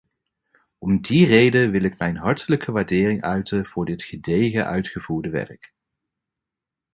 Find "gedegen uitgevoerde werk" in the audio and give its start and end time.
4.03-5.73